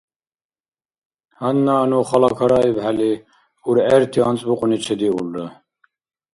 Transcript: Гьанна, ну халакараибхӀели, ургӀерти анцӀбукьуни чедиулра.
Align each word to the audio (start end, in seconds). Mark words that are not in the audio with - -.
Гьанна, 1.37 1.77
ну 1.89 1.97
халакараибхӀели, 2.09 3.13
ургӀерти 3.67 4.19
анцӀбукьуни 4.29 4.77
чедиулра. 4.83 5.45